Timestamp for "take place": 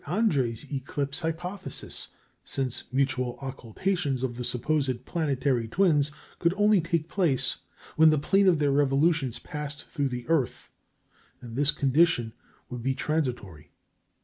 6.81-7.57